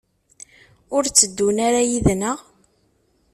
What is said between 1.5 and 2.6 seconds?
ara yid-neɣ?